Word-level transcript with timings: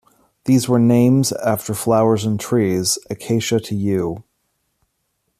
These 0.45 0.67
were 0.67 0.79
names 0.79 1.31
after 1.31 1.75
flowers 1.75 2.25
and 2.25 2.39
trees, 2.39 2.97
Acacia 3.11 3.59
to 3.59 3.75
Yew. 3.75 4.23